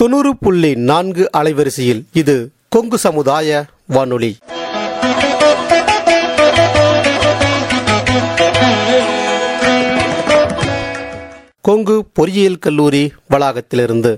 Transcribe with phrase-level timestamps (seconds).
[0.00, 4.36] தொண்ணூறு புள்ளி நான்கு அலைவரிசையில் இது கொங்கு சமுதாய வானொலி.
[11.60, 14.12] கொங்கு பொறியியல் கல்லூரி வளாகத்திலிருந்து.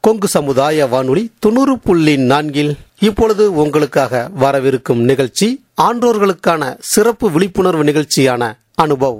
[0.00, 8.52] கொங்கு சமுதாய வானொலி தொண்ணூறு புள்ளி நான்கில் இப்பொழுது உங்களுக்காக வரவிருக்கும் நிகழ்ச்சி ஆன்றோர்களுக்கான சிறப்பு விழிப்புணர்வு நிகழ்ச்சியான
[8.82, 9.18] அனுபவ்.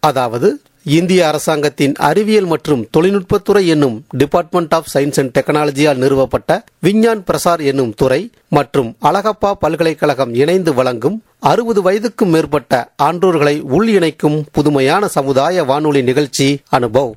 [0.00, 0.48] அதாவது
[0.88, 7.94] இந்திய அரசாங்கத்தின் அறிவியல் மற்றும் தொழில்நுட்பத்துறை என்னும் டிபார்ட்மெண்ட் ஆஃப் சயின்ஸ் அண்ட் டெக்னாலஜியால் நிறுவப்பட்ட விஞ்ஞான் பிரசார் என்னும்
[7.94, 11.16] துறை மற்றும் அழகப்பா பல்கலைக்கழகம் இணைந்து வழங்கும்
[11.50, 17.12] அறுபது வயதுக்கும் மேற்பட்ட ஆன்றோர்களை உள் இணைக்கும் புதுமையான சமுதாய வானொலி நிகழ்ச்சி அனுபவ்.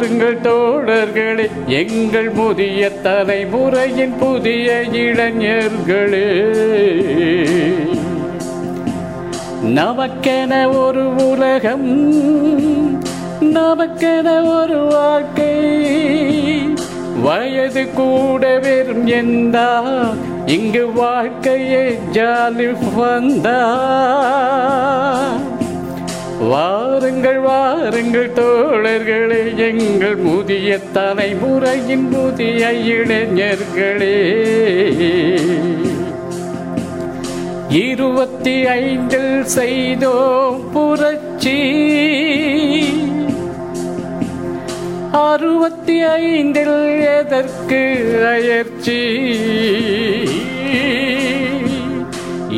[0.00, 6.28] வாருங்கள் தோழர்களே எங்கள் புதிய தலைமுறையின் புதிய இளைஞர்களே.
[9.74, 12.12] நமக்கென ஒரு உலகம்
[13.40, 15.54] நமக்கென ஒரு வாழ்க்கை.
[17.22, 19.68] வயது கூட வெறும் எந்தா
[20.46, 23.58] இங்கு வாழ்க்கையே ஜாலி வந்தா
[26.40, 34.18] வாருங்கள் வாருங்கள் தோழர்களே எங்கள் முதிய தலைமுறையின் புதிய இளைஞர்களே.
[37.68, 41.58] இருபத்தி ஐந்தில் செய்தோம் புரட்சி.
[45.12, 49.18] அறுபத்தி ஐந்தில் எதற்கு அயற்சி?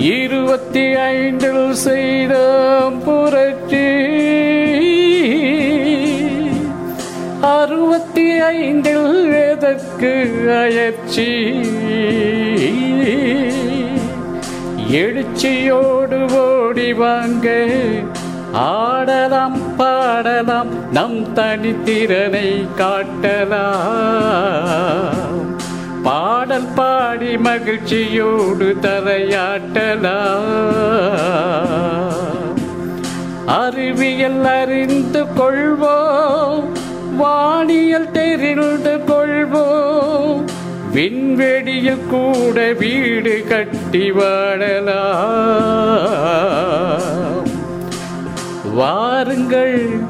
[0.02, 2.34] இருபத்தி ஐந்தில் செய்த
[3.04, 3.88] புரட்சி.
[7.40, 11.54] அறுபத்தி ஐந்தில் எதற்கு அயற்சி?
[14.92, 17.66] எழுச்சியோடு ஓடி வாங்க.
[18.52, 24.20] ஆடலாம் பாடலாம் நம் தனித்திறனை காட்டலாம்.
[26.02, 30.20] பாடல் பாடி மகிழ்ச்சியோடு தரையாட்டலா.
[33.46, 36.74] அறிவியல் அறிந்து கொள்வோம்
[37.16, 40.46] வானியல் தெரிந்து கொள்வோம்
[40.92, 45.00] விண்வெளியில் கூட வீடு கட்டி வாழலாம்
[48.74, 50.02] வாருங்கள்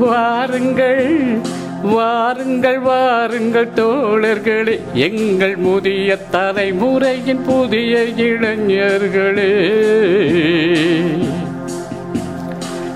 [0.00, 1.40] வாருங்கள்
[1.82, 4.80] வாருங்கள் வாருங்கள் தோழர்களே.
[4.92, 9.72] எங்கள் முதிய தலைமுறையின் புதிய இளைஞர்களே.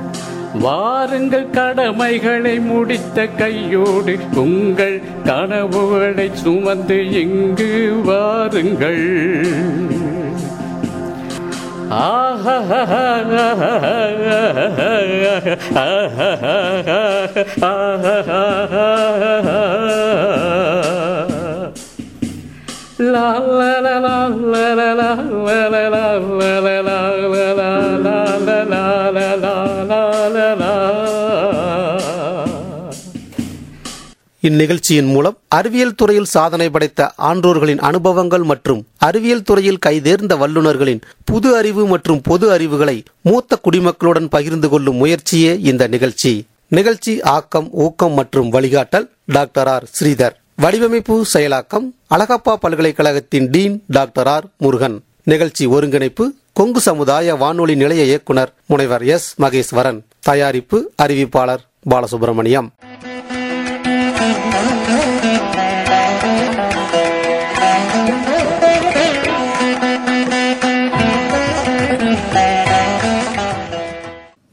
[0.59, 4.13] வாருங்கள் கடமைகளை முடி முடித்த கையோடு
[4.43, 7.69] உங்கள் கனவுகளை சுமந்து இங்கு
[8.07, 9.05] வாருங்கள்
[23.05, 23.29] La
[23.59, 24.23] la la la
[24.53, 25.27] la la la
[25.65, 26.17] la la la
[26.63, 30.01] la la la la la la
[30.35, 30.82] la la
[34.47, 41.85] இந்நிகழ்ச்சியின் மூலம் அறிவியல் துறையில் சாதனை படைத்த ஆன்றோர்களின் அனுபவங்கள் மற்றும் அறிவியல் துறையில் கைதேர்ந்த வல்லுநர்களின் புது அறிவு
[41.85, 46.45] மற்றும் பொது அறிவுகளை மூத்த குடிமக்களுடன் பகிர்ந்து கொள்ளும் முயற்சியே இந்த நிகழ்ச்சி.
[46.67, 49.89] நிகழ்ச்சி ஆக்கம் ஊக்கம் மற்றும் வழிகாட்டல் டாக்டர் ஆர்.
[49.99, 50.35] ஸ்ரீதர்.
[50.55, 54.45] வடிவமைப்பு செயலாக்கம் அழகப்பா பல்கலைக்கழகத்தின் டீன் டாக்டர் ஆர்.
[54.57, 55.03] முருகன்.
[55.23, 59.41] நிகழ்ச்சி ஒருங்கிணைப்பு கொங்கு சமுதாய வானொலி நிலைய இயக்குனர் முனைவர் எஸ்.
[59.41, 60.01] மகேஸ்வரன்.
[60.19, 62.67] தயாரிப்பு அறிவிப்பாளர் பாலசுப்ரமணியம்.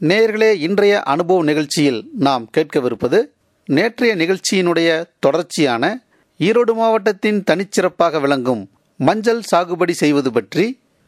[0.01, 3.19] நேயர்களே இன்றைய அனுபவ நிகழ்ச்சியில் நாம் கேட்கவிருப்பது
[3.69, 4.89] நேற்றைய நிகழ்ச்சியினுடைய
[5.19, 5.83] தொடர்ச்சியான
[6.39, 8.63] ஈரோடு மாவட்டத்தின் தனிச்சிறப்பாக விளங்கும்
[8.99, 10.65] மஞ்சள் சாகுபடி செய்வது பற்றி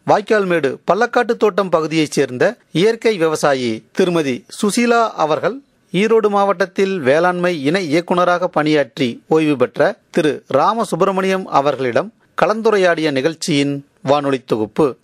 [0.08, 5.56] வாய்க்கால்மேடு பள்ளக்காட்டு தோட்டம் பகுதியைச் சேர்ந்த இயற்கை விவசாயி திருமதி சுசீலா அவர்கள்
[5.94, 14.98] ஈரோடு மாவட்டத்தில் வேளாண்மை இணை இயக்குநராக பணியாற்றி ஓய்வு பெற்ற திரு ராமசுப்பிரமணியம் அவர்களிடம் கலந்துரையாடிய நிகழ்ச்சியின் வானொலி தொகுப்பு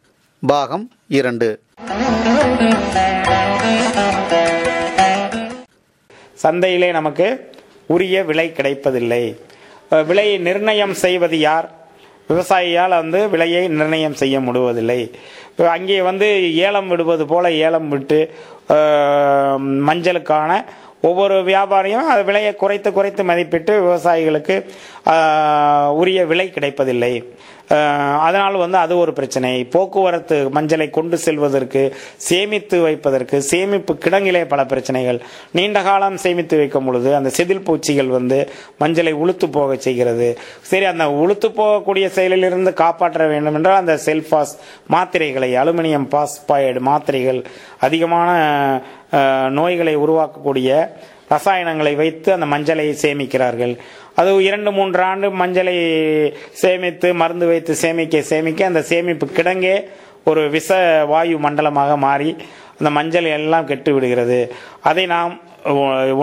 [0.47, 1.62] பாகம் இரண்டு.
[6.44, 7.51] சந்தையிலே நமக்கு
[7.88, 9.39] உரிய விலை கிடைப்பதில்லை.
[9.89, 11.78] விலையை நிர்ணயம் செய்வது யார்?
[12.29, 14.99] விவசாயியால் வந்து விலையை நிர்ணயம் செய்ய முடிவதில்லை.
[15.51, 16.27] இப்போ அங்கே வந்து
[16.65, 18.19] ஏலம் விடுவது போல ஏலம் விட்டு
[19.87, 20.51] மஞ்சளுக்கான
[21.07, 24.56] ஒவ்வொரு வியாபாரியும் அது விலையை குறைத்து குறைத்து மதிப்பிட்டு விவசாயிகளுக்கு
[26.01, 27.13] உரிய விலை கிடைப்பதில்லை.
[28.25, 29.51] அதனால் வந்து அது ஒரு பிரச்சனை.
[29.74, 31.81] போக்குவரத்து மஞ்சளை கொண்டு செல்வதற்கு
[32.28, 35.19] சேமித்து வைப்பதற்கு சேமிப்பு கிடங்கிலே பல பிரச்சனைகள்.
[35.57, 38.40] நீண்ட காலம் சேமித்து வைக்கும் பொழுது அந்த செதில் பூச்சிகள் வந்து
[38.81, 40.30] மஞ்சளை உளுத்து போக செய்கிறது.
[40.72, 44.56] சரி அந்த உளுத்து போகக்கூடிய செயலிலிருந்து காப்பாற்ற வேண்டும் என்றால் அந்த செல்பாஸ்
[44.96, 47.42] மாத்திரைகளை அலுமினியம் பாஸ்பாய்டு மாத்திரைகள்
[47.88, 48.31] அதிகமான
[49.59, 50.69] நோய்களை உருவாக்கக்கூடிய
[51.33, 53.73] ரசாயனங்களை வைத்து அந்த மஞ்சளை சேமிக்கிறார்கள்.
[54.19, 55.75] அது இரண்டு மூன்று ஆண்டு மஞ்சளை
[56.61, 59.75] சேமித்து மருந்து வைத்து சேமிக்க சேமிக்க அந்த சேமிப்பு கிடங்கே
[60.29, 60.71] ஒரு விஷ
[61.11, 62.31] வாயு மண்டலமாக மாறி
[62.79, 64.39] அந்த மஞ்சள் எல்லாம் கெட்டு விடுகிறது.
[64.89, 65.33] அதை நாம்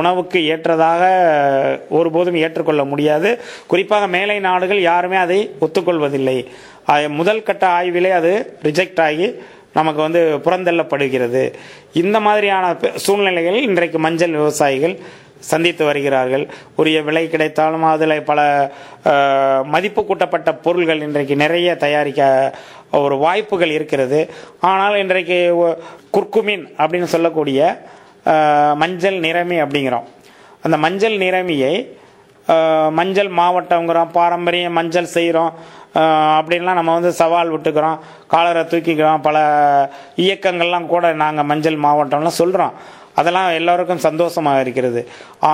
[0.00, 1.02] உணவுக்கு ஏற்றதாக
[1.98, 3.30] ஒருபோதும் ஏற்றுக்கொள்ள முடியாது.
[3.72, 6.38] குறிப்பாக மேலை நாடுகள் யாருமே அதை ஒத்துக்கொள்வதில்லை.
[7.18, 8.32] முதல் கட்ட ஆய்விலே அது
[8.62, 9.28] ரிஜெக்ட் ஆகி
[9.78, 11.44] நமக்கு வந்து புறந்தள்ளப்படுகிறது.
[12.02, 12.64] இந்த மாதிரியான
[13.04, 14.96] சூழ்நிலைகள் இன்றைக்கு மஞ்சள் விவசாயிகள்
[15.50, 16.44] சந்தித்து வருகிறார்கள்.
[16.80, 18.40] உரிய விலை கிடைத்தாலும் அதில் பல
[19.74, 22.22] மதிப்பு கூட்டப்பட்ட பொருள்கள் இன்றைக்கு நிறைய தயாரிக்க
[23.02, 24.20] ஒரு வாய்ப்புகள் இருக்கிறது.
[24.70, 25.38] ஆனால் இன்றைக்கு
[26.16, 27.60] குர்குமின் அப்படின்னு சொல்லக்கூடிய
[28.82, 30.06] மஞ்சள் நிறமி அப்படிங்கிறோம்.
[30.64, 31.74] அந்த மஞ்சள் நிறமியை
[32.98, 35.52] மஞ்சள் மாவட்டங்கிறோம் பாரம்பரிய மஞ்சள் செய்கிறோம்.
[36.38, 37.98] அப்படின்லாம் நம்ம வந்து சவால் விட்டுக்கிறோம்.
[38.32, 39.22] காலரை தூக்கிக்கிறோம்.
[39.26, 39.36] பல
[40.24, 42.74] இயக்கங்கள்லாம் கூட நாங்கள் மஞ்சள் மாவட்டம்லாம் சொல்கிறோம்
[43.20, 45.00] அதெல்லாம் எல்லோருக்கும் சந்தோஷமாக இருக்கிறது.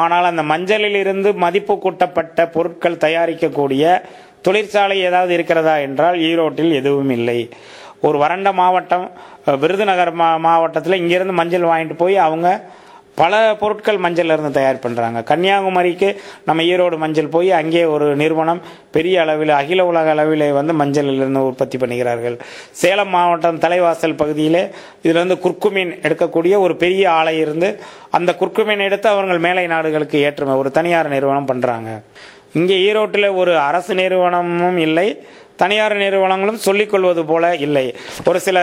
[0.01, 3.85] ஆனால் அந்த மஞ்சளில் இருந்து மதிப்பு கூட்டப்பட்ட பொருட்கள் தயாரிக்கக்கூடிய
[4.47, 7.39] தொழிற்சாலை ஏதாவது இருக்கிறதா என்றால் ஈரோட்டில் எதுவும் இல்லை.
[8.07, 9.05] ஒரு வறண்ட மாவட்டம்
[9.63, 12.49] விருதுநகர் மா மாவட்டத்தில் இங்கேருந்து மஞ்சள் வாங்கிட்டு போய் அவங்க
[13.15, 18.61] பல பொருட்கள் மஞ்சள் இருந்து தயார் பண்ணுறாங்க கன்னியாகுமரிக்கு நம்ம ஈரோடு மஞ்சள் போய் அங்கே ஒரு நிறுவனம்
[18.91, 22.39] பெரிய அளவில் அகில உலக அளவில் வந்து மஞ்சளிலிருந்து உற்பத்தி பண்ணுகிறார்கள்.
[22.71, 27.81] சேலம் மாவட்டம் தலைவாசல் பகுதியில் இதிலிருந்து வந்து குர்குமீன் எடுக்கக்கூடிய ஒரு பெரிய ஆலை இருந்து
[28.11, 32.01] அந்த குர்குமீன் எடுத்து அவர்கள் மேலை நாடுகளுக்கு ஏற்றுமை ஒரு தனியார் நிறுவனம் பண்ணுறாங்க
[32.53, 35.23] இங்கே ஈரோட்டில் ஒரு அரசு நிறுவனமும் இல்லை.
[35.57, 37.97] தனியார் நிறுவனங்களும் சொல்லிக்கொள்வது போல இல்லை.
[38.25, 38.59] ஒரு சில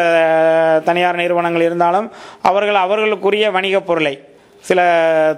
[0.85, 2.11] தனியார் நிறுவனங்கள் இருந்தாலும்
[2.41, 4.15] அவர்கள் அவர்களுக்குரிய வணிகப் பொருளை
[4.67, 4.79] சில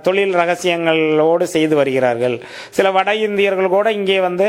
[0.06, 2.36] தொழில் ரகசியங்களோடு செய்து வருகிறார்கள்.
[2.78, 4.48] சில வட இந்தியர்கள் கூட இங்கே வந்து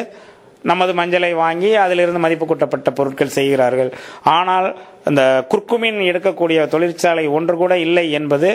[0.71, 3.91] நமது மஞ்சளை வாங்கி அதிலிருந்து மதிப்பு கூட்டப்பட்ட பொருட்கள் செய்கிறார்கள்.
[4.37, 4.69] ஆனால்
[5.11, 5.23] இந்த
[5.53, 8.51] குர்க்குமின் எடுக்கக்கூடிய தொழிற்சாலை ஒன்று கூட இல்லை என்பது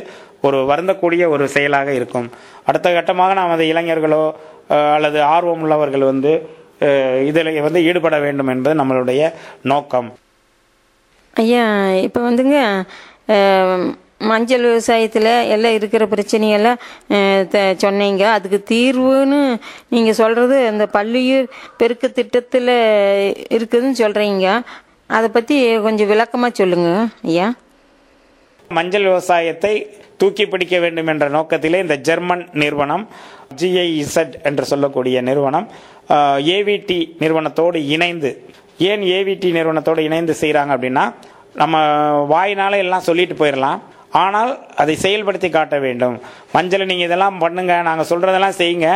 [0.47, 2.29] ஒரு வருந்தக்கூடிய ஒரு செயலாக இருக்கும்.
[2.69, 4.23] அடுத்த கட்டமாக நமது இளைஞர்களோ
[4.95, 6.33] அல்லது ஆர்வம் உள்ளவர்கள் வந்து
[7.29, 9.21] இதில் வந்து ஈடுபட வேண்டும் என்பது நம்மளுடைய
[9.71, 10.09] நோக்கம்.
[11.43, 11.65] ஐயா
[12.07, 12.59] இப்போ வந்துங்க
[14.21, 16.79] மஞ்சள் விவசாயத்தில் எல்லாம் இருக்கிற பிரச்சனையெல்லாம்
[17.49, 18.23] த- சொன்னீங்க.
[18.31, 19.39] அதுக்கு தீர்வுன்னு
[19.89, 21.47] நீங்கள் சொல்கிறது அந்த பள்ளியூர்
[21.77, 22.73] பெருக்கு திட்டத்தில்
[23.51, 24.47] இருக்குதுன்னு சொல்கிறீங்க
[25.09, 26.89] அதை பற்றி கொஞ்சம் விளக்கமாக சொல்லுங்க
[27.23, 27.47] ஐயா.
[28.71, 29.73] மஞ்சள் விவசாயத்தை
[30.17, 33.03] தூக்கி பிடிக்க வேண்டும் என்ற நோக்கத்திலே இந்த ஜெர்மன் நிறுவனம்
[33.55, 35.67] ஜிஐஇசட் என்று சொல்லக்கூடிய நிறுவனம்
[36.53, 38.31] ஏவிடி நிறுவனத்தோடு இணைந்து
[38.85, 41.05] ஏன் ஏவிடி நிறுவனத்தோடு இணைந்து செய்கிறாங்க அப்படின்னா
[41.53, 41.75] நம்ம
[42.29, 43.79] வாயினால எல்லாம் சொல்லிட்டு போயிடலாம்
[44.11, 46.17] ஆனால் அதை செயல்படுத்தி காட்ட வேண்டும்.
[46.55, 48.89] மஞ்சள் நீங்கள் இதெல்லாம் பண்ணுங்கள் நாங்கள் சொல்கிறதெல்லாம் செய்யுங்க.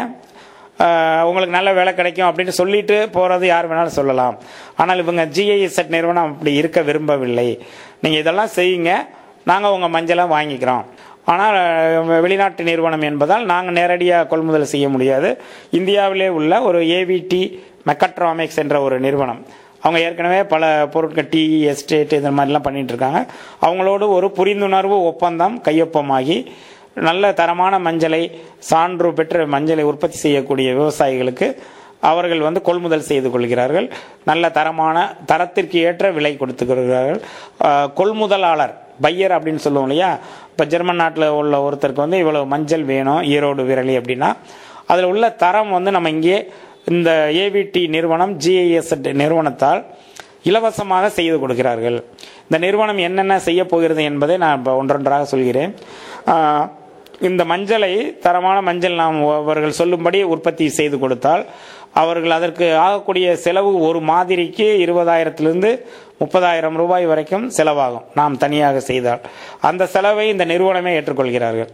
[1.29, 4.35] உங்களுக்கு நல்ல வேலை கிடைக்கும் அப்படின்னு சொல்லிட்டு போகிறது யார் வேணாலும் சொல்லலாம்.
[4.81, 7.49] ஆனால் இவங்க ஜிஐஎஸ்எட் நிறுவனம் அப்படி இருக்க விரும்பவில்லை.
[8.03, 8.91] நீங்கள் இதெல்லாம் செய்யுங்க
[9.49, 10.85] நாங்கள் உங்கள் மஞ்சளை வாங்கிக்கிறோம்.
[11.31, 11.57] ஆனால்
[12.25, 15.29] வெளிநாட்டு நிறுவனம் என்பதால் நாங்கள் நேரடியாக கொள்முதல் செய்ய முடியாது.
[15.79, 17.43] இந்தியாவிலே உள்ள ஒரு ஏவிடி
[17.89, 19.41] மெக்கட்ராமிக்ஸ் என்ற ஒரு நிறுவனம்.
[19.83, 23.21] அவங்க ஏற்கனவே பல பொருட்கள் டீ எஸ்டேட் இந்த மாதிரிலாம் பண்ணிட்டு இருக்காங்க
[23.65, 26.37] அவங்களோடு ஒரு புரிந்துணர்வு ஒப்பந்தம் கையொப்பமாகி
[27.07, 28.23] நல்ல தரமான மஞ்சளை
[28.69, 31.47] சான்று பெற்ற மஞ்சளை உற்பத்தி செய்யக்கூடிய விவசாயிகளுக்கு
[32.09, 33.87] அவர்கள் வந்து கொள்முதல் செய்து கொள்கிறார்கள்.
[34.29, 34.95] நல்ல தரமான
[35.31, 37.19] தரத்திற்கு ஏற்ற விலை கொடுத்துக்கிறார்கள்.
[37.99, 38.73] கொள்முதலாளர்
[39.05, 40.09] பையர் அப்படின்னு சொல்லுவோம் இல்லையா?
[40.51, 44.29] இப்போ ஜெர்மன் நாட்டில் உள்ள ஒருத்தருக்கு வந்து இவ்வளோ மஞ்சள் வேணும் ஈரோடு விரலி அப்படின்னா
[44.91, 46.37] அதில் உள்ள தரம் வந்து நம்ம இங்கே
[46.85, 47.09] இந்த
[47.43, 49.81] ஏவிடி நிறுவனம் ஜிஐஎஸ் நிறுவனத்தால்
[50.49, 51.97] இலவசமாக செய்து கொடுக்கிறார்கள்.
[52.45, 55.73] இந்த நிறுவனம் என்னென்ன செய்ய போகிறது என்பதை நான் இப்போ ஒன்றொன்றாக சொல்கிறேன்.
[57.29, 57.91] இந்த மஞ்சளை
[58.23, 61.43] தரமான மஞ்சள் நாம் அவர்கள் சொல்லும்படி உற்பத்தி செய்து கொடுத்தால்
[62.01, 65.71] அவர்கள் அதற்கு ஆகக்கூடிய செலவு ஒரு மாதிரிக்கு இருபதாயிரத்திலிருந்து
[66.21, 69.21] முப்பதாயிரம் ரூபாய் வரைக்கும் செலவாகும் நாம் தனியாக செய்தால்.
[69.69, 71.71] அந்த செலவை இந்த நிறுவனமே ஏற்றுக்கொள்கிறார்கள்.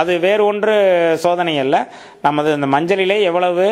[0.00, 0.74] அது வேறு ஒன்று
[1.24, 1.76] சோதனை அல்ல.
[2.22, 3.66] நமது இந்த மஞ்சளிலே எவ்வளவு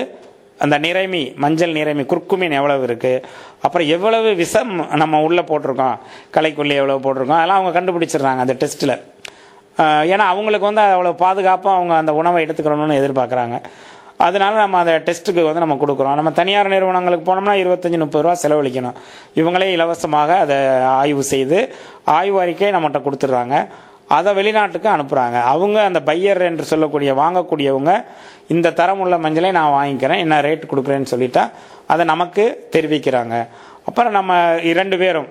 [0.62, 3.22] அந்த நிறமி மஞ்சள் நிறமி குர்க்குமீன் எவ்வளவு இருக்குது
[3.66, 5.96] அப்புறம் எவ்வளவு விஷம் நம்ம உள்ளே போட்டிருக்கோம்?
[6.36, 7.40] கலைக்குள்ளே எவ்வளோ போட்டிருக்கோம்?
[7.40, 8.96] அதெல்லாம் அவங்க கண்டுபிடிச்சிடுறாங்க அந்த டெஸ்ட்டில்
[10.12, 13.56] ஏன்னா அவங்களுக்கு வந்து அவ்வளோ பாதுகாப்பாக அவங்க அந்த உணவை எடுத்துக்கணும்னு எதிர்பார்க்குறாங்க.
[14.26, 16.16] அதனால நம்ம அந்த டெஸ்ட்டுக்கு வந்து நம்ம கொடுக்குறோம்.
[16.18, 18.98] நம்ம தனியார் நிறுவனங்களுக்கு போனோம்னா இருபத்தஞ்சி முப்பது ரூபா செலவழிக்கணும்.
[19.40, 20.58] இவங்களே இலவசமாக அதை
[20.98, 21.58] ஆய்வு செய்து
[22.18, 23.56] ஆய்வு அறிக்கை நம்மகிட்ட கொடுத்துட்றாங்க.
[24.08, 27.92] அதை வெளிநாட்டுக்கு அனுப்புகிறாங்க அவங்க அந்த பையர் என்று சொல்லக்கூடிய வாங்கக்கூடியவங்க
[28.54, 31.50] இந்த தரமுள்ள மஞ்சளை நான் வாங்கிக்கிறேன் என்ன ரேட் கொடுக்குறேன்னு சொல்லிட்டா
[31.86, 32.44] அதை நமக்கு
[32.76, 33.34] தெரிவிக்கிறாங்க.
[33.86, 35.28] அப்புறம் நம்ம இரண்டு பேரும்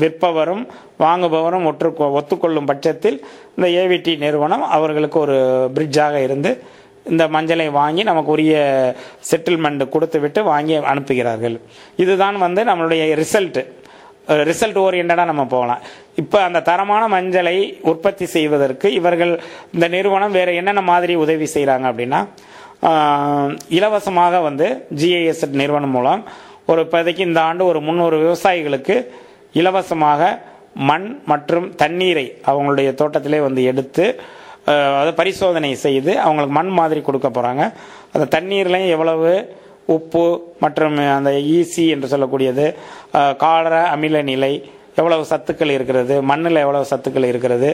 [0.00, 0.64] விற்பவரும்
[0.98, 3.18] வாங்குபவரும் ஒற்று ஒத்துக்கொள்ளும் பட்சத்தில்
[3.56, 5.36] இந்த ஏவிடி நிறுவனம் அவர்களுக்கு ஒரு
[5.74, 6.50] பிரிட்ஜாக இருந்து
[7.06, 8.56] இந்த மஞ்சளை வாங்கி நமக்கு உரிய
[9.30, 11.56] செட்டில்மெண்ட் கொடுத்து விட்டு வாங்கி அனுப்புகிறார்கள்.
[11.96, 13.62] இதுதான் வந்து நம்மளுடைய ரிசல்ட்டு
[14.50, 15.82] ரிசல்ட் ஓரியண்டடாக நம்ம போகலாம்.
[16.22, 17.56] இப்போ அந்த தரமான மஞ்சளை
[17.90, 19.32] உற்பத்தி செய்வதற்கு இவர்கள்
[19.74, 22.20] இந்த நிறுவனம் வேறு என்னென்ன மாதிரி உதவி செய்கிறாங்க அப்படின்னா
[23.78, 24.68] இலவசமாக வந்து
[25.00, 26.22] ஜிஐஎஸ் நிறுவனம் மூலம்
[26.70, 28.96] ஒரு இப்போதைக்கு இந்த ஆண்டு ஒரு முந்நூறு விவசாயிகளுக்கு
[29.60, 30.30] இலவசமாக
[30.90, 34.04] மண் மற்றும் தண்ணீரை அவங்களுடைய தோட்டத்திலே வந்து எடுத்து
[35.00, 37.62] அதை பரிசோதனை செய்து அவங்களுக்கு மண் மாதிரி கொடுக்க போகிறாங்க
[38.14, 39.30] அந்த தண்ணீர்லையும் எவ்வளவு
[39.88, 40.24] உப்பு
[40.60, 42.66] மற்றும் அந்த ஈசி என்று சொல்லக்கூடியது
[43.14, 44.52] அஹ், கார அமில நிலை
[44.96, 47.68] எவ்வளவு சத்துக்கள் இருக்கிறது மண்ணில் எவ்வளவு சத்துக்கள் இருக்கிறது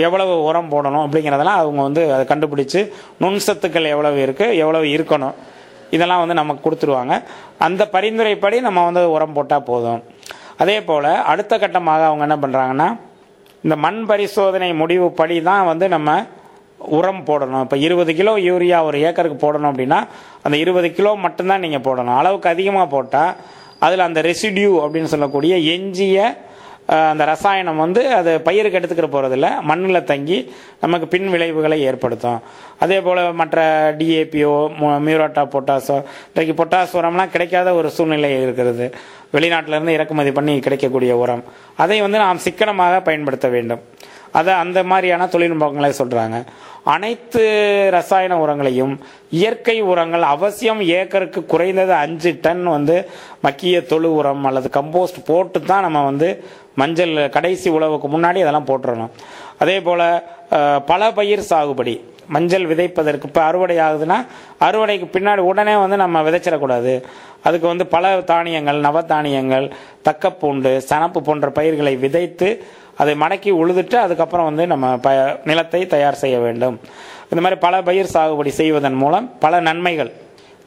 [0.00, 2.80] எவ்வளவு உரம் போடணும் அப்படிங்கிறதெல்லாம் அவங்க வந்து அதை கண்டுபிடிச்சு
[3.22, 5.36] நுண்சத்துக்கள் எவ்வளவு இருக்குது எவ்வளவு இருக்கணும்
[5.92, 7.14] இதெல்லாம் வந்து நமக்கு கொடுத்துருவாங்க.
[7.58, 10.00] அந்த பரிந்துரைப்படி நம்ம வந்து உரம் போட்டால் போதும்.
[10.56, 12.88] அதே போல் அடுத்த கட்டமாக அவங்க என்ன பண்ணுறாங்கன்னா
[13.64, 16.10] இந்த மண் பரிசோதனை முடிவு படி தான் வந்து நம்ம
[16.96, 17.62] உரம் போடணும்.
[17.66, 20.00] இப்போ இருபது கிலோ யூரியா ஒரு ஏக்கருக்கு போடணும் அப்படின்னா
[20.42, 22.18] அந்த இருபது கிலோ மட்டும்தான் நீங்கள் போடணும்.
[22.22, 23.32] அளவுக்கு அதிகமாக போட்டால்
[23.86, 26.36] அதில் அந்த ரெசிடியூ அப்படின்னு சொல்லக்கூடிய எஞ்சிய
[27.08, 30.38] அந்த ரசாயனம் வந்து அது பயிருக்கு எடுத்துக்கிற போகிறதில்ல மண்ணில் தங்கி
[30.82, 32.38] நமக்கு பின் விளைவுகளை ஏற்படுத்தும்.
[32.84, 33.58] அதே போல் மற்ற
[33.98, 34.54] டிஏபிஓ
[35.06, 35.98] மியூராட்டா பொட்டாசோ
[36.30, 38.86] இன்றைக்கு பொட்டாஸ் உரம்லாம் கிடைக்காத ஒரு சூழ்நிலை இருக்கிறது.
[39.34, 41.44] வெளிநாட்டிலேருந்து இறக்குமதி பண்ணி கிடைக்கக்கூடிய உரம்.
[41.84, 43.82] அதை வந்து நாம் சிக்கனமாக பயன்படுத்த வேண்டும்.
[44.32, 46.38] அதை அந்த மாதிரியான தொழில்நுட்பங்களை சொல்கிறாங்க
[46.94, 47.42] அனைத்து
[47.90, 48.94] ரசாயன உரங்களையும்
[49.40, 52.96] இயற்கை உரங்கள் அவசியம் ஏக்கருக்கு குறைந்தது அஞ்சு டன் வந்து
[53.46, 56.28] மக்கிய தொழு உரம் அல்லது கம்போஸ்ட் போட்டு தான் நம்ம வந்து
[56.82, 59.12] மஞ்சள் கடைசி உழவுக்கு முன்னாடி அதெல்லாம் போட்டுடணும்
[59.62, 60.06] அதே போல்
[60.90, 61.94] பல பயிர் சாகுபடி.
[62.34, 64.16] மஞ்சள் விதைப்பதற்கு இப்போ அறுவடை ஆகுதுன்னா
[64.66, 66.92] அறுவடைக்கு பின்னாடி உடனே வந்து நம்ம விதைச்சிடக்கூடாது.
[67.46, 69.66] அதுக்கு வந்து பல தானியங்கள் நவதானியங்கள்
[70.08, 72.48] தக்கப்பூண்டு சனப்பு போன்ற பயிர்களை விதைத்து
[73.02, 75.10] அதை மடக்கி உழுதுட்டு அதுக்கப்புறம் வந்து நம்ம ப
[75.50, 76.78] நிலத்தை தயார் செய்ய வேண்டும்.
[77.30, 80.10] இந்த மாதிரி பல பயிர் சாகுபடி செய்வதன் மூலம் பல நன்மைகள்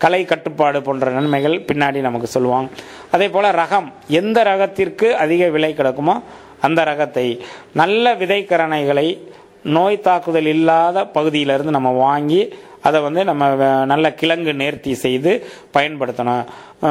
[0.04, 2.70] கலை கட்டுப்பாடு போன்ற நன்மைகள் பின்னாடி நமக்கு சொல்லுவாங்க.
[3.16, 3.90] அதே போல் ரகம்
[4.22, 6.16] எந்த ரகத்திற்கு அதிக விலை கிடக்குமோ
[6.68, 7.28] அந்த ரகத்தை
[7.82, 9.08] நல்ல விதைக்கரணைகளை
[9.76, 12.42] நோய் தாக்குதல் இல்லாத பகுதியிலிருந்து நம்ம வாங்கி
[12.88, 13.48] அதை வந்து நம்ம
[13.92, 15.32] நல்ல கிழங்கு நேர்த்தி செய்து
[15.76, 16.46] பயன்படுத்தணும்.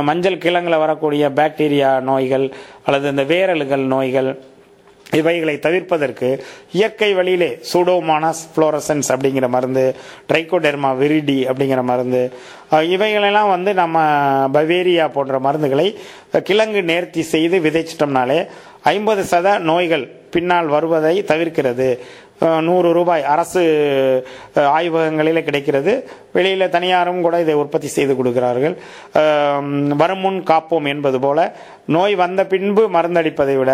[0.09, 2.47] மஞ்சள் கிழங்கில் வரக்கூடிய பாக்டீரியா நோய்கள்
[2.85, 4.31] அல்லது இந்த வேரல்கள் நோய்கள்
[5.19, 6.29] இவைகளை தவிர்ப்பதற்கு
[6.73, 9.85] இயற்கை வழியிலே சூடோமானஸ் ஃப்ளோரசன்ஸ் அப்படிங்கிற மருந்து
[10.29, 12.23] ட்ரைகோடெர்மா விரிடி அப்படிங்கிற மருந்து
[12.95, 13.99] இவைகளெல்லாம் வந்து நம்ம
[14.53, 15.89] பவேரியா போன்ற மருந்துகளை
[16.43, 18.41] கிழங்கு நேர்த்தி செய்து விதைச்சிட்டோம்னாலே
[18.95, 21.99] ஐம்பது சத நோய்கள் பின்னால் வருவதை தவிர்க்கிறது.
[22.69, 23.63] நூறு ரூபாய் அரசு
[24.77, 25.93] ஆய்வகங்களில் கிடைக்கிறது.
[26.33, 28.77] வெளியில் தனியாரும் கூட இதை உற்பத்தி செய்து கொடுக்கிறார்கள்.
[30.03, 31.39] வருமுன் காப்போம் என்பது போல
[31.97, 33.73] நோய் வந்த பின்பு மருந்தடிப்பதை விட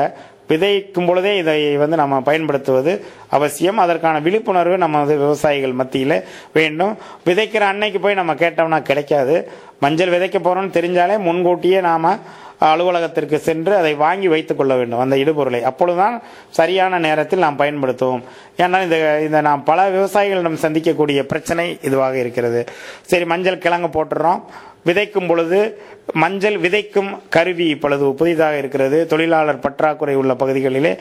[0.51, 2.93] விதைக்கும் பொழுதே இதை வந்து நம்ம பயன்படுத்துவது
[3.37, 3.79] அவசியம்.
[3.85, 6.25] அதற்கான விழிப்புணர்வு நம்ம வந்து விவசாயிகள் மத்தியில்
[6.57, 6.93] வேண்டும்.
[7.29, 9.37] விதைக்கிற அன்னைக்கு போய் நம்ம கேட்டோம்னா கிடைக்காது.
[9.85, 12.11] மஞ்சள் விதைக்க போகிறோம்னு தெரிஞ்சாலே முன்கூட்டியே நாம்
[12.59, 15.63] அலுவலகத்திற்கு சென்று அதை வாங்கி வைத்துக் கொள்ள வேண்டும் அந்த இடுபொருளை.
[15.63, 18.23] அப்பொழுதுதான் சரியான நேரத்தில் நாம் பயன்படுத்துவோம்.
[18.59, 22.65] ஏன்னா இந்த இந்த நாம் பல விவசாயிகளிடம் சந்திக்கக்கூடிய பிரச்சனை இதுவாக இருக்கிறது.
[23.03, 24.41] சரி மஞ்சள் கிழங்கு போட்டுறோம்.
[24.87, 25.83] விதைக்கும் பொழுது
[26.13, 29.07] மஞ்சள் விதைக்கும் கருவி இப்பொழுது புதிதாக இருக்கிறது.
[29.07, 30.93] தொழிலாளர் பற்றாக்குறை உள்ள பகுதிகளிலே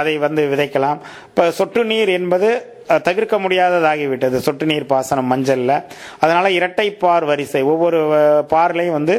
[0.00, 0.98] அதை வந்து விதைக்கலாம்.
[1.28, 2.48] இப்போ சொட்டு நீர் என்பது
[2.98, 4.36] தவிர்க்க முடியாததாகிவிட்டது.
[4.46, 5.76] சொட்டு நீர் பாசனம் மஞ்சளில்.
[6.18, 7.62] அதனால் இரட்டை பார் வரிசை.
[7.72, 7.98] ஒவ்வொரு
[8.54, 9.16] பார்லையும் வந்து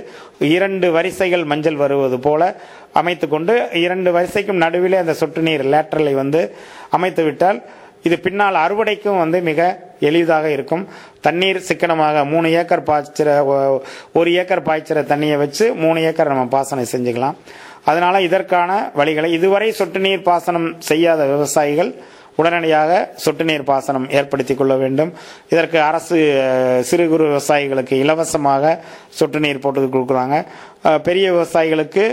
[0.56, 2.42] இரண்டு வரிசைகள் மஞ்சள் வருவது போல
[3.01, 3.54] அமைத்து கொண்டு
[3.86, 6.42] இரண்டு வரிசைக்கும் நடுவிலே அந்த சொட்டு நீர் லேட்டரலை வந்து
[6.90, 7.62] அமைத்து விட்டால்
[8.08, 9.62] இது பின்னால் அறுவடைக்கும் வந்து மிக
[10.00, 10.84] எளிதாக இருக்கும்.
[11.25, 13.30] தண்ணீர் சிக்கனமாக மூணு ஏக்கர் பாய்ச்சிற
[14.20, 17.38] ஒரு ஏக்கர் பாய்ச்சிற தண்ணியை வச்சு மூணு ஏக்கர் நம்ம பாசனம் செஞ்சுக்கலாம்.
[17.90, 21.92] அதனால் இதற்கான வழிகளை இதுவரை சொட்டு நீர் பாசனம் செய்யாத விவசாயிகள்
[22.40, 22.92] உடனடியாக
[23.24, 25.12] சொட்டு நீர் பாசனம் ஏற்படுத்தி கொள்ள வேண்டும்.
[25.54, 26.18] இதற்கு அரசு
[26.90, 28.74] சிறு குறு விவசாயிகளுக்கு இலவசமாக
[29.20, 30.38] சொட்டு நீர் போட்டு கொடுக்குறாங்க.
[31.08, 32.06] பெரிய விவசாயிகளுக்கு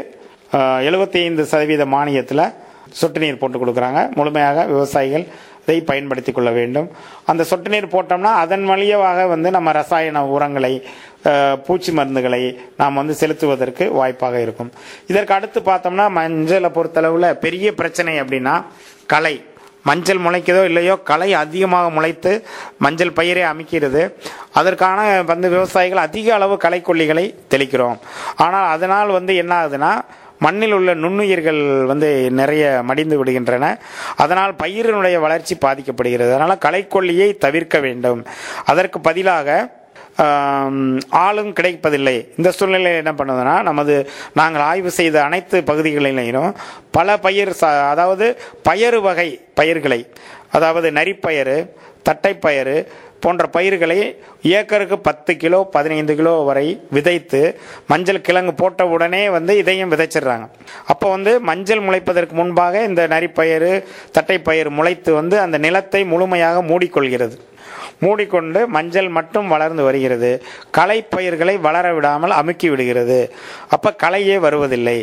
[0.88, 2.46] எழுபத்தி ஐந்து சதவீத மானியத்தில்
[3.00, 4.02] சொட்டு நீர் போட்டு கொடுக்குறாங்க.
[4.18, 5.26] முழுமையாக விவசாயிகள்
[5.64, 6.86] இதை பயன்படுத்தி கொள்ள வேண்டும்.
[7.30, 10.72] அந்த சொட்டு நீர் போட்டோம்னா அதன் வழியாக வந்து நம்ம ரசாயன உரங்களை
[11.66, 12.40] பூச்சி மருந்துகளை
[12.80, 14.70] நாம் வந்து செலுத்துவதற்கு வாய்ப்பாக இருக்கும்.
[15.12, 18.54] இதற்கு அடுத்து பார்த்தோம்னா மஞ்சளை பொறுத்தளவில் பெரிய பிரச்சனை அப்படின்னா
[19.12, 19.36] களை.
[19.88, 22.32] மஞ்சள் முளைக்குதோ இல்லையோ களை அதிகமாக முளைத்து
[22.84, 24.04] மஞ்சள் பயிரை அமைக்கிறது.
[24.60, 25.00] அதற்கான
[25.32, 27.98] வந்து விவசாயிகள் அதிக அளவு களைக்கொல்லிகளை தெளிக்கிறோம்.
[28.46, 29.92] ஆனால் அதனால் வந்து என்ன ஆகுதுன்னா
[30.44, 32.08] மண்ணில் உள்ள நுண்ணுயிர்கள் வந்து
[32.40, 33.64] நிறைய மடிந்து விடுகின்றன.
[34.22, 36.30] அதனால் பயிரினுடைய வளர்ச்சி பாதிக்கப்படுகிறது.
[36.36, 38.20] அதனால் களைக்கொல்லியை தவிர்க்க வேண்டும்.
[38.72, 39.56] அதற்கு பதிலாக
[41.24, 42.16] ஆளும் கிடைப்பதில்லை.
[42.38, 43.94] இந்த சூழ்நிலையில் என்ன பண்ணுதுன்னா நமது
[44.38, 46.52] நாங்கள் ஆய்வு செய்த அனைத்து பகுதிகளிலும்
[46.96, 48.28] பல பயிர் சா அதாவது
[48.68, 49.28] பயறு வகை
[49.60, 50.00] பயிர்களை
[50.56, 51.58] அதாவது நரிப்பயறு
[52.08, 52.78] தட்டைப்பயறு
[53.24, 53.98] போன்ற பயிர்களை
[54.58, 57.40] ஏக்கருக்கு பத்து கிலோ பதினைந்து கிலோ வரை விதைத்து
[57.90, 60.46] மஞ்சள் கிழங்கு போட்ட உடனே வந்து இதையும் விதைச்சிடுறாங்க.
[60.92, 63.72] அப்போ வந்து மஞ்சள் முளைப்பதற்கு முன்பாக இந்த நரிப்பயிறு
[64.16, 67.36] தட்டைப்பயிறு முளைத்து வந்து அந்த நிலத்தை முழுமையாக மூடிக்கொள்கிறது.
[68.04, 70.30] மூடிக்கொண்டு மஞ்சள் மட்டும் வளர்ந்து வருகிறது.
[70.78, 73.20] களை பயிர்களை வளர விடாமல் அமுக்கி விடுகிறது.
[73.76, 74.98] அப்போ களையே வருவதில்லை.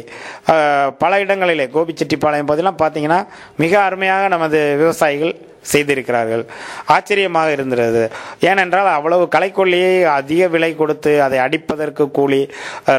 [1.03, 3.19] பல இடங்களிலே கோபிச்செட்டிப்பாளையம் பகுதியெல்லாம் பார்த்தீங்கன்னா
[3.63, 5.35] மிக அருமையாக நமது விவசாயிகள்
[5.73, 6.41] செய்திருக்கிறார்கள்.
[6.95, 8.01] ஆச்சரியமாக இருந்தது.
[8.49, 12.41] ஏனென்றால் அவ்வளவு களைக்கொல்லியை அதிக விலை கொடுத்து அதை அடிப்பதற்கு கூலி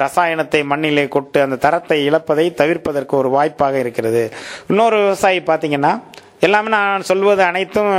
[0.04, 4.24] ரசாயனத்தை மண்ணிலே கொட்டு அந்த தரத்தை இழப்பதை தவிர்ப்பதற்கு ஒரு வாய்ப்பாக இருக்கிறது.
[4.72, 5.92] இன்னொரு விவசாயி பார்த்தீங்கன்னா
[6.40, 7.92] எல்லாமே நான் சொல்வது அனைத்தும்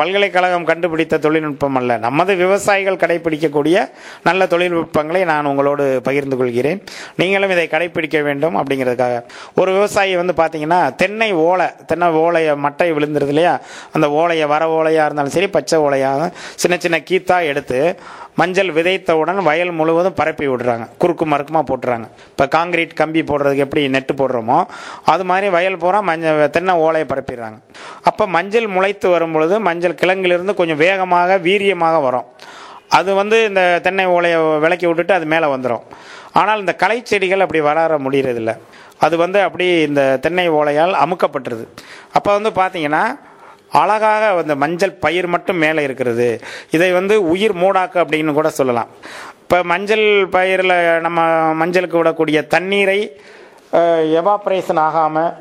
[0.00, 1.96] பல்கலைக்கழகம் கண்டுபிடித்த தொழில்நுட்பம் அல்ல.
[1.96, 3.76] நமது விவசாயிகள் கடைபிடிக்கக்கூடிய
[4.22, 6.82] நல்ல தொழில்நுட்பங்களை நான் உங்களோடு பகிர்ந்து கொள்கிறேன்.
[7.16, 9.16] நீங்களும் இதை கடைபிடிக்க வேண்டும் அப்படிங்கிறதுக்காக.
[9.54, 13.60] ஒரு விவசாயி வந்து பார்த்தீங்கன்னா தென்னை ஓலை தென்னை ஓலையை மட்டை விழுந்துருது இல்லையா?
[13.92, 17.80] அந்த ஓலையை வர ஓலையாக இருந்தாலும் சரி பச்சை ஓலையாக சின்ன சின்ன கீத்தா எடுத்து
[18.40, 20.84] மஞ்சள் விதைத்தவுடன் வயல் முழுவதும் பரப்பி விடுறாங்க.
[21.02, 22.06] குறுக்கு மறுக்குமாக போட்டுறாங்க.
[22.32, 24.58] இப்போ காங்கிரீட் கம்பி போடுறதுக்கு எப்படி நெட்டு போடுறோமோ
[25.12, 27.58] அது மாதிரி வயல் பூரா மஞ்சள் தென்னை ஓலையை பரப்பிடுறாங்க.
[28.10, 32.28] அப்போ மஞ்சள் முளைத்து வரும் பொழுது மஞ்சள் கிழங்கிலிருந்து கொஞ்சம் வேகமாக வீரியமாக வரும்.
[32.98, 35.84] அது வந்து இந்த தென்னை ஓலையை விளக்கி விட்டுட்டு அது மேலே வந்துடும்
[36.40, 38.52] ஆனால் இந்த களை செடிகள் அப்படி வளர முடியறதில்ல.
[39.04, 41.64] அது வந்து அப்படி இந்த தென்னை ஓலையால் அமுக்கப்பட்டுருது.
[42.16, 43.04] அப்போ வந்து பார்த்தீங்கன்னா
[43.80, 46.28] அழகாக அந்த மஞ்சள் பயிர் மட்டும் மேலே இருக்கிறது.
[46.76, 48.90] இதை வந்து உயிர் மூடாக்கு அப்படின்னு கூட சொல்லலாம்.
[49.42, 50.06] இப்போ மஞ்சள்
[50.36, 51.20] பயிரில் நம்ம
[51.62, 53.00] மஞ்சளுக்கு விடக்கூடிய தண்ணீரை
[54.20, 55.32] எவாப்ரேஷன் ஆகாமல்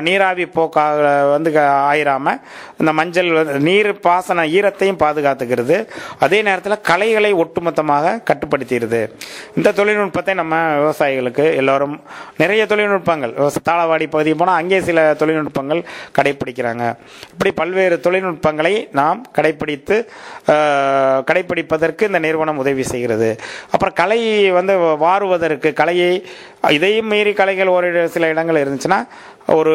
[0.00, 2.38] நீராவி போக்காக வந்து க-
[2.78, 5.86] இந்த மஞ்சள் வந்து நீர் பாசன ஈரத்தையும் பாதுகாத்துக்கிறது.
[6.18, 9.10] அதே நேரத்தில் களைகளை ஒட்டுமொத்தமாக கட்டுப்படுத்திடுது.
[9.56, 12.02] இந்த தொழில்நுட்பத்தை நம்ம விவசாயிகளுக்கு எல்லோரும்
[12.36, 15.84] நிறைய தொழில்நுட்பங்கள் விவசா- தாளவாடி பகுதி போனால் அங்கே சில தொழில்நுட்பங்கள்
[16.18, 16.96] கடைப்பிடிக்கிறாங்க.
[17.30, 20.10] இப்படி பல்வேறு தொழில்நுட்பங்களை நாம் கடைப்பிடித்து
[20.46, 23.38] கடைப்பிடிப்பதற்கு இந்த நிறுவனம் உதவி செய்கிறது.
[23.70, 26.26] அப்புறம் கலை வந்து வாருவதற்கு கலையை
[26.76, 28.98] இதையும் மீறி கலைகள் ஒரு சில இடங்கள் இருந்துச்சுன்னா
[29.58, 29.74] ஒரு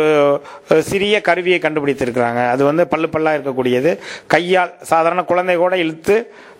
[0.89, 2.41] சிறிய கருவியை கண்டுபிடித்திருக்கிறாங்க.
[2.53, 3.91] அது வந்து பல்லு பல்லாக இருக்கக்கூடியது.
[4.33, 6.15] கையால் சாதாரண குழந்தை கூட இழுத்து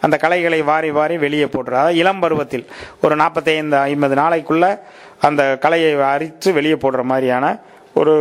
[0.05, 2.65] அந்த கலைகளை வாரி வாரி வெளியே போட்டுரு அதாவது இளம் பருவத்தில்
[3.01, 4.65] ஒரு நாற்பத்தைந்து ஐம்பது நாளைக்குள்ள
[5.27, 7.45] அந்த கலையை அரித்து வெளியே போடுற மாதிரியான
[8.01, 8.15] ஒரு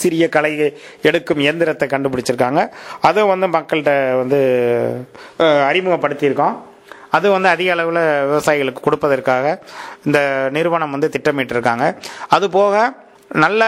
[0.00, 0.66] சிறிய கலையை
[1.08, 2.62] எடுக்கும் இயந்திரத்தை கண்டுபிடிச்சிருக்காங்க.
[3.08, 4.40] அதுவும் வந்து மக்கள்கிட்ட வந்து
[5.70, 6.56] அறிமுகப்படுத்தியிருக்கோம்.
[7.16, 9.46] அது வந்து அதிக அளவில் விவசாயிகளுக்கு கொடுப்பதற்காக
[10.08, 10.20] இந்த
[10.56, 11.84] நிறுவனம் வந்து திட்டமிட்டிருக்காங்க.
[12.36, 12.74] அது போக
[13.44, 13.62] நல்ல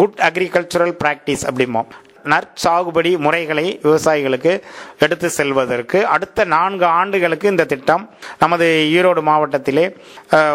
[0.00, 1.90] குட் அக்ரிகல்ச்சுரல் ப்ராக்டிஸ் அப்படிம்போம்.
[2.24, 4.62] நற்சாகுபடி முறைகளை விவசாயிகளுக்கு
[4.98, 9.96] எடுத்து செல்வதற்கு அடுத்த நான்கு ஆண்டுகளுக்கு இந்த திட்டம் நமது ஈரோடு மாவட்டத்திலே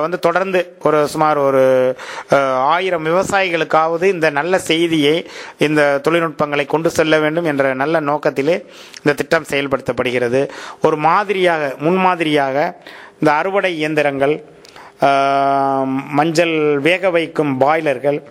[0.01, 1.63] வந்து தொடர்ந்து ஒரு சுமார் ஒரு
[2.55, 5.15] ஆயிரம் விவசாயிகளுக்காவது இந்த நல்ல செய்தியை
[5.58, 8.65] இந்த தொழில்நுட்பங்களை கொண்டு செல்ல வேண்டும் என்ற நல்ல நோக்கத்திலே
[9.03, 10.49] இந்த திட்டம் செயல்படுத்தப்படுகிறது.
[10.82, 12.58] ஒரு மாதிரியாக முன்மாதிரியாக
[13.19, 14.36] இந்த அறுவடை இயந்திரங்கள்
[16.10, 18.23] மஞ்சள் வேக வைக்கும் பாய்லர்கள்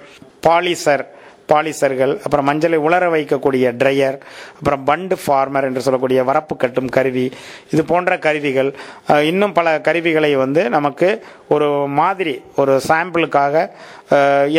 [0.47, 1.05] பாலிசர்
[1.53, 4.17] பாலிசர்கள் அப்புறம் மஞ்சளை உலர வைக்கக்கூடிய ட்ரையர்
[4.59, 7.27] அப்புறம் பண்டு ஃபார்மர் என்று சொல்லக்கூடிய வரப்பு கட்டும் கருவி
[7.71, 8.71] இது போன்ற கருவிகள்.
[9.23, 11.09] இன்னும் பல கருவிகளை வந்து நமக்கு
[11.49, 11.69] ஒரு
[12.01, 13.55] மாதிரி ஒரு சாம்பிளுக்காக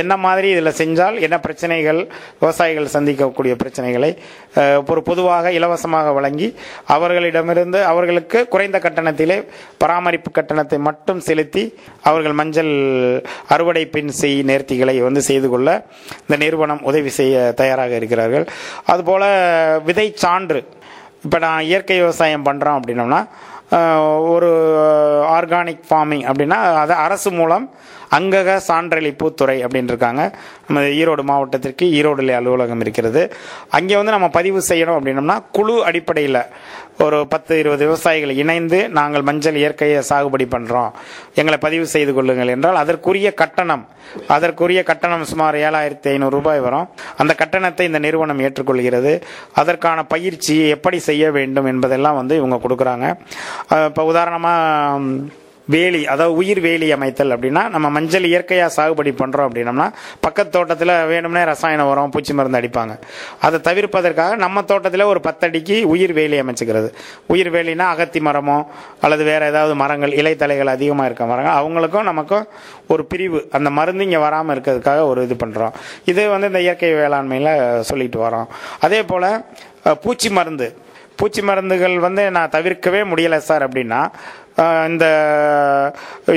[0.01, 1.99] என்ன மாதிரி இதில் செஞ்சால் என்ன பிரச்சனைகள்
[2.41, 4.11] விவசாயிகள் சந்திக்கக்கூடிய பிரச்சனைகளை
[4.91, 6.49] ஒரு பொதுவாக இலவசமாக வழங்கி
[6.95, 9.37] அவர்களிடமிருந்து அவர்களுக்கு குறைந்த கட்டணத்திலே
[9.83, 11.63] பராமரிப்பு கட்டணத்தை மட்டும் செலுத்தி
[12.01, 12.73] அவர்கள் மஞ்சள்
[13.55, 15.69] அறுவடை பின் செய் நேர்த்திகளை வந்து செய்து கொள்ள
[16.23, 18.47] இந்த நிறுவனம் உதவி செய்ய தயாராக இருக்கிறார்கள்.
[18.85, 19.29] அதுபோல்
[19.89, 20.61] விதை சான்று.
[21.25, 23.21] இப்போ நான் இயற்கை விவசாயம் பண்ணுறோம் அப்படின்னோம்னா
[24.33, 24.49] ஒரு
[25.37, 27.65] ஆர்கானிக் ஃபார்மிங் அப்படின்னா அது அரசு மூலம்
[28.17, 30.23] அங்கக சான்றளிப்பு துறை அப்படின்னு இருக்காங்க.
[30.67, 33.23] நம்ம ஈரோடு மாவட்டத்திற்கு ஈரோடு அலுவலகம் இருக்கிறது.
[33.77, 36.41] அங்கே வந்து நம்ம பதிவு செய்யணும் அப்படின்னம்னா குழு அடிப்படையில்
[37.05, 40.91] ஒரு பத்து இருபது விவசாயிகள் இணைந்து நாங்கள் மஞ்சள் இயற்கையை சாகுபடி பண்ணுறோம்
[41.39, 43.83] எங்களை பதிவு செய்து கொள்ளுங்கள் என்றால் அதற்குரிய கட்டணம்
[44.35, 46.87] அதற்குரிய கட்டணம் சுமார் ஏழாயிரத்தி ஐநூறு ரூபாய் வரும்.
[47.21, 49.13] அந்த கட்டணத்தை இந்த நிறுவனம் ஏற்றுக்கொள்கிறது.
[49.61, 53.07] அதற்கான பயிற்சி எப்படி செய்ய வேண்டும் என்பதெல்லாம் வந்து இவங்க கொடுக்குறாங்க.
[53.89, 55.37] இப்போ உதாரணமாக
[55.73, 59.87] வேலி அதாவது உயிர் வேலி அமைத்தல் அப்படின்னா நம்ம மஞ்சள் இயற்கையாக சாகுபடி பண்ணுறோம் அப்படின்னம்னா
[60.25, 62.93] பக்கத்து தோட்டத்தில் வேணும்னே ரசாயன உரம் பூச்சி மருந்து அடிப்பாங்க.
[63.47, 66.89] அதை தவிர்ப்பதற்காக நம்ம தோட்டத்தில் ஒரு பத்தடிக்கு உயிர் வேலி அமைச்சுக்கிறது.
[67.33, 68.57] உயிர் வேலினா அகத்தி மரமோ
[69.05, 72.47] அல்லது வேறு ஏதாவது மரங்கள் இலைத்தலைகள் அதிகமாக இருக்க மரங்கள் அவங்களுக்கும் நமக்கும்
[72.93, 73.41] ஒரு பிரிவு.
[73.57, 75.75] அந்த மருந்து இங்கே வராமல் இருக்கிறதுக்காக ஒரு இது பண்ணுறோம்
[76.11, 77.53] இது வந்து இந்த இயற்கை வேளாண்மையில்
[77.91, 78.47] சொல்லிட்டு வரோம்.
[78.85, 79.31] அதே போல்
[80.03, 80.67] பூச்சி மருந்து.
[81.19, 84.01] பூச்சி மருந்துகள் வந்து நான் தவிர்க்கவே முடியலை சார் அப்படின்னா
[84.89, 85.05] இந்த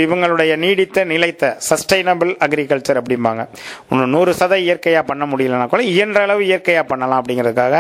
[0.04, 3.42] இவங்களுடைய நீடித்த நிலைத்த சஸ்டைனபிள் அக்ரிகல்ச்சர் அப்படிம்பாங்க.
[3.90, 7.76] இன்னும் நூறு சத இயற்கையாக பண்ண முடியலனா கூட இயன்ற அளவு இயற்கையாக பண்ணலாம் அப்படிங்கிறதுக்காக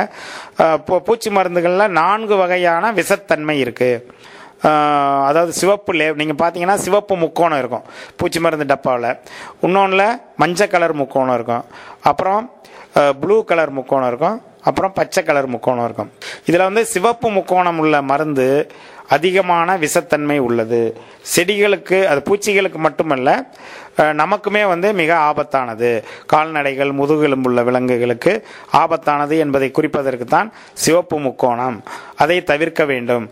[1.08, 4.04] பூச்சி மருந்துகளில் நான்கு வகையான விஷத்தன்மை இருக்குது
[5.28, 7.86] அதாவது சிவப்பு லே நீங்கள் பார்த்தீங்கன்னா சிவப்பு முக்கோணம் இருக்கும்
[8.20, 9.08] பூச்சி மருந்து டப்பாவில்.
[9.66, 10.06] இன்னொன்றில்
[10.42, 11.64] மஞ்சள் கலர் முக்கோணம் இருக்கும்.
[12.10, 12.42] அப்புறம்
[13.22, 14.38] ப்ளூ கலர் முக்கோணம் இருக்கும்.
[14.70, 16.10] அப்புறம் பச்சை கலர் முக்கோணம் இருக்கும்.
[16.46, 18.48] இதில் வந்து சிவப்பு முக்கோணம் உள்ள மருந்து
[19.14, 20.80] அதிகமான விஷத்தன்மை உள்ளது.
[21.34, 23.30] செடிகளுக்கு அது பூச்சிகளுக்கு மட்டுமல்ல
[24.20, 25.90] நமக்குமே வந்து மிக ஆபத்தானது.
[26.32, 28.32] கால்நடைகள் முதுகெலும்புள்ள விலங்குகளுக்கு
[28.82, 30.48] ஆபத்தானது என்பதை குறிப்பதற்கு தான்
[30.84, 31.76] சிவப்பு முக்கோணம்.
[32.22, 33.26] அதை தவிர்க்க வேண்டும்.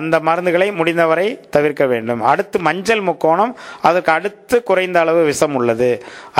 [0.00, 2.20] அந்த மருந்துகளை முடிந்தவரை தவிர்க்க வேண்டும்.
[2.32, 3.54] அடுத்து மஞ்சள் முக்கோணம்
[3.88, 5.90] அதற்கு அடுத்து குறைந்த அளவு விஷம் உள்ளது.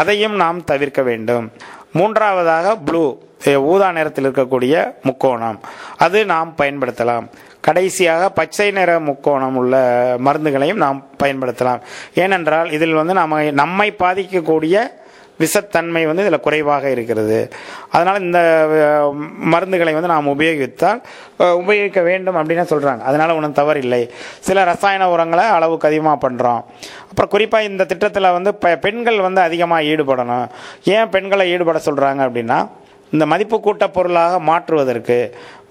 [0.03, 1.47] அதையும் நாம் தவிர்க்க வேண்டும்.
[1.99, 3.05] மூன்றாவதாக ப்ளூ
[3.71, 4.75] ஊதா நிறத்தில் இருக்கக்கூடிய
[5.09, 5.59] முக்கோணம்.
[6.05, 7.27] அது நாம் பயன்படுத்தலாம்.
[7.67, 9.75] கடைசியாக பச்சை நிற முக்கோணம் உள்ள
[10.25, 11.81] மருந்துகளையும் நாம் பயன்படுத்தலாம்.
[12.15, 14.77] ஏனென்றால் இதில் வந்து நம்ம நம்மை பாதிக்கக்கூடிய
[15.43, 17.39] விஷத்தன்மை வந்து இதில் குறைவாக இருக்கிறது.
[17.95, 18.41] அதனால் இந்த
[19.55, 21.01] மருந்துகளை வந்து நாம் உபயோகித்தால்
[21.63, 24.03] உபயோகிக்க வேண்டும் அப்படின்னு சொல்கிறாங்க அதனால் ஒன்றும் தவறில்லை.
[24.49, 26.63] சில ரசாயன உரங்களை அளவுக்கு அதிகமாக பண்ணுறோம்
[27.11, 30.49] அப்புறம் குறிப்பாக இந்த திட்டத்தில் வந்து ப பெண்கள் வந்து அதிகமாக ஈடுபடணும்.
[30.97, 32.61] ஏன் பெண்களை ஈடுபட சொல்கிறாங்க அப்படின்னா
[33.15, 35.19] இந்த மதிப்பு கூட்ட பொருளாக மாற்றுவதற்கு.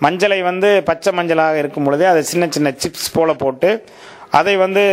[0.03, 3.69] மஞ்சளை வந்து பச்சை மஞ்சளாக இருக்கும் பொழுதே அதை சின்ன சின்ன சிப்ஸ் போல போட்டு
[4.39, 4.83] அதை வந்து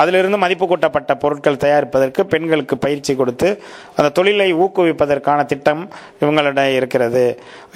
[0.00, 3.48] அதிலிருந்து மதிப்பு கூட்டப்பட்ட பொருட்கள் தயாரிப்பதற்கு பெண்களுக்கு பயிற்சி கொடுத்து
[3.96, 5.82] அந்த தொழிலை ஊக்குவிப்பதற்கான திட்டம்
[6.22, 7.24] இவங்களிடம் இருக்கிறது.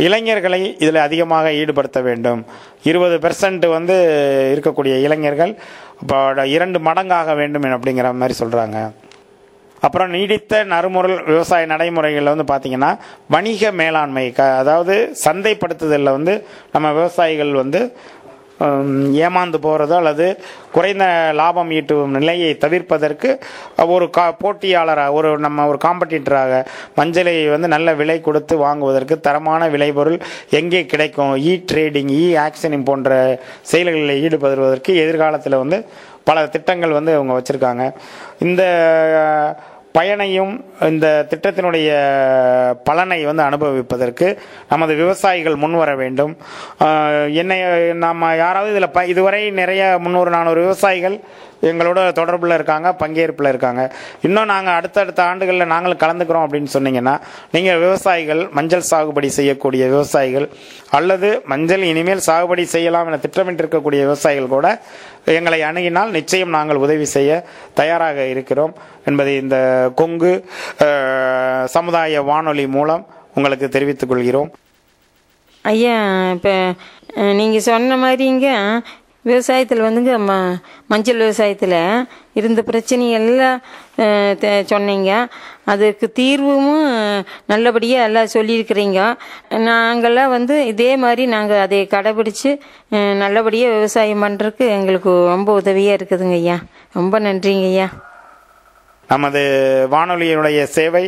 [0.07, 2.42] இளைஞர்களை இதில் அதிகமாக ஈடுபடுத்த வேண்டும்.
[2.90, 3.96] இருபது பெர்சன்ட் வந்து
[4.55, 5.55] இருக்கக்கூடிய இளைஞர்கள்
[6.02, 8.79] இப்போ இரண்டு மடங்காக வேண்டும் அப்படிங்கிற மாதிரி சொல்கிறாங்க
[9.83, 12.90] அப்புறம் நீடித்த நறுமுறை விவசாய நடைமுறைகளில் வந்து பார்த்திங்கன்னா
[13.35, 16.35] வணிக மேலாண்மை க அதாவது சந்தைப்படுத்துதலில் வந்து
[16.72, 17.81] நம்ம விவசாயிகள் வந்து
[19.25, 20.27] ஏமாந்து போகிறதோ அல்லது
[20.73, 21.05] குறைந்த
[21.40, 23.31] லாபம் ஈட்டும் நிலையை தவிர்ப்பதற்கு
[23.95, 26.62] ஒரு கா போட்டியாளராக ஒரு நம்ம ஒரு காம்படிட்டராக
[26.99, 30.19] மஞ்சளை வந்து நல்ல விலை கொடுத்து வாங்குவதற்கு தரமான விளைபொருள்
[30.61, 31.35] எங்கே கிடைக்கும்?
[31.49, 33.12] இ ட்ரேடிங் இ ஆக்ஷனிங் போன்ற
[33.73, 35.79] செயல்களில் ஈடுபடுவதற்கு எதிர்காலத்தில் வந்து
[36.29, 37.83] பல திட்டங்கள் வந்து அவங்க வச்சுருக்காங்க.
[38.47, 38.62] இந்த
[39.97, 40.55] பயனையும்
[40.91, 41.89] இந்த திட்டத்தினுடைய
[42.89, 44.29] பலனை வந்து அனுபவிப்பதற்கு
[44.73, 46.33] நமது விவசாயிகள் முன்வர வேண்டும்.
[47.43, 47.59] என்னை
[48.05, 51.19] நம்ம யாராவது இதில் ப இதுவரை நிறைய முந்நூறு நானூறு விவசாயிகள்
[51.72, 53.83] எங்களோட தொடர்பில் இருக்காங்க பங்கேற்பில் இருக்காங்க.
[54.26, 57.14] இன்னும் நாங்கள் அடுத்தடுத்த ஆண்டுகளில் நாங்களும் கலந்துக்கிறோம் அப்படின்னு சொன்னீங்கன்னா
[57.55, 60.48] நீங்கள் விவசாயிகள் மஞ்சள் சாகுபடி செய்யக்கூடிய விவசாயிகள்
[60.98, 64.68] அல்லது மஞ்சள் இனிமேல் சாகுபடி செய்யலாம் என திட்டமிட்டிருக்கக்கூடிய விவசாயிகள் கூட
[65.37, 67.31] எங்களை அணுகினால் நிச்சயம் நாங்கள் உதவி செய்ய
[67.81, 68.74] தயாராக இருக்கிறோம்
[69.11, 69.57] என்பதை இந்த
[70.00, 70.33] கொங்கு
[71.76, 73.02] சமுதாய வானொலி மூலம்
[73.38, 74.50] உங்களுக்கு தெரிவித்துக் கொள்கிறோம்.
[75.64, 75.96] ஐயா
[76.37, 76.55] இப்போ
[77.40, 78.48] நீங்கள் சொன்ன மாதிரிங்க
[79.29, 80.33] விவசாயத்தில் வந்துங்க ம
[80.91, 81.79] மஞ்சள் விவசாயத்தில்
[82.39, 83.59] இருந்த பிரச்சனையெல்லாம்
[83.99, 85.11] எல்லாம் சொன்னீங்க.
[85.73, 86.73] அதுக்கு தீர்வும்
[87.53, 89.01] நல்லபடியாக எல்லாம் சொல்லியிருக்கிறீங்க.
[89.69, 92.53] நாங்கள்லாம் வந்து இதே மாதிரி நாங்கள் அதை கடைபிடிச்சு
[93.23, 96.59] நல்லபடியாக விவசாயம் பண்ணுறதுக்கு எங்களுக்கு ரொம்ப உதவியாக இருக்குதுங்க ஐயா.
[96.99, 97.89] ரொம்ப நன்றிங்க ஐயா.
[99.09, 99.41] நமது
[99.91, 101.03] வானொலியினுடைய சேவை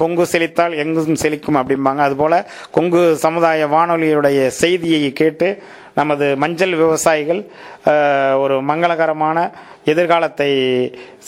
[0.00, 2.00] கொங்கு செழித்தால் எங்கும் செழிக்கும் அப்படிம்பாங்க.
[2.06, 2.36] அதுபோல்
[2.76, 5.48] கொங்கு சமுதாய வானொலியுடைய செய்தியை கேட்டு
[5.94, 7.42] நமது மஞ்சள் விவசாயிகள்
[8.42, 9.38] ஒரு மங்களகரமான
[9.84, 10.50] எதிர்காலத்தை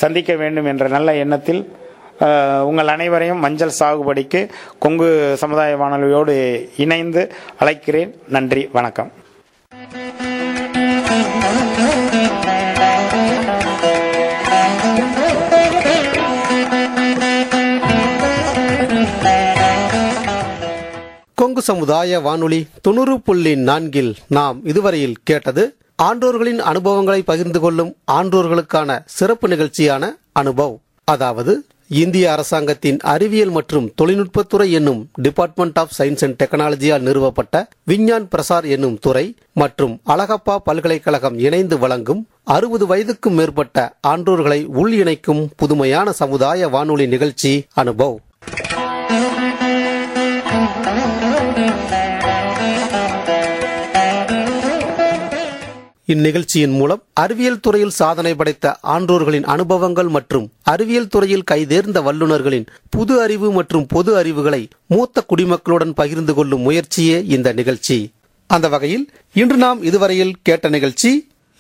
[0.03, 1.63] சந்திக்க வேண்டும் என்ற நல்ல எண்ணத்தில்
[2.69, 4.41] உங்கள் அனைவரையும் மஞ்சள் சாகுபடிக்கு
[4.79, 5.11] கொங்கு
[5.43, 6.37] சமுதாய வானொலியோடு
[6.77, 7.23] இணைந்து
[7.61, 8.13] அழைக்கிறேன்.
[8.29, 9.11] நன்றி வணக்கம்.
[21.69, 25.65] சமுதாய வானொலி தொண்ணூறு புள்ளி நான்கில் நாம் இதுவரையில் கேட்டது
[26.09, 30.05] ஆன்றோர்களின் அனுபவங்களை பகிர்ந்து கொள்ளும் ஆன்றோர்களுக்கான சிறப்பு நிகழ்ச்சியான
[30.41, 30.75] அனுபவ்.
[31.09, 31.53] அதாவது
[32.01, 38.97] இந்திய அரசாங்கத்தின் அறிவியல் மற்றும் தொழில்நுட்பத்துறை என்னும் டிபார்ட்மெண்ட் ஆஃப் சயின்ஸ் அண்ட் டெக்னாலஜியால் நிறுவப்பட்ட விஞ்ஞான் பிரசார் என்னும்
[38.99, 39.25] துறை
[39.63, 42.23] மற்றும் அழகப்பா பல்கலைக்கழகம் இணைந்து வழங்கும்
[42.57, 48.17] அறுபது வயதுக்கும் மேற்பட்ட ஆன்றோர்களை உள் இணைக்கும் புதுமையான சமுதாய வானொலி நிகழ்ச்சி அனுபவ்.
[56.13, 63.53] இந்நிகழ்ச்சியின் மூலம் அறிவியல் துறையில் சாதனை படைத்த ஆன்றோர்களின் அனுபவங்கள் மற்றும் அறிவியல் துறையில் கைதேர்ந்த வல்லுநர்களின் புது அறிவு
[63.53, 67.99] மற்றும் பொது அறிவுகளை மூத்த குடிமக்களுடன் பகிர்ந்து கொள்ளும் முயற்சியே இந்த நிகழ்ச்சி.
[68.51, 71.11] அந்த வகையில் இன்று நாம் இதுவரையில் கேட்ட நிகழ்ச்சி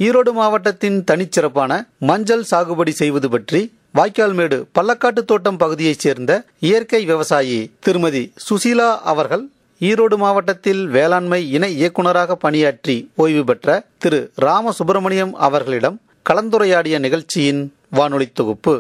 [0.01, 3.61] ஈரோடு மாவட்டத்தின் தனிச்சிறப்பான மஞ்சள் சாகுபடி செய்வது பற்றி
[3.95, 9.45] வாய்க்கால்மேடு பள்ளக்காட்டு தோட்டம் பகுதியைச் சேர்ந்த இயற்கை விவசாயி திருமதி சுசீலா அவர்கள்
[9.89, 13.69] ஈரோடு மாவட்டத்தில் வேளாண்மை இணை இயக்குநராக பணியாற்றி ஓய்வு பெற்ற
[13.99, 15.97] திரு ராம சுப்பிரமணியம் அவர்களிடம்
[16.31, 18.75] கலந்துரையாடிய நிகழ்ச்சியின் வானொலி தொகுப்பு.